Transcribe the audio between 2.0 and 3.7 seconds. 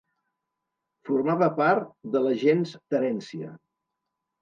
de la gens Terència.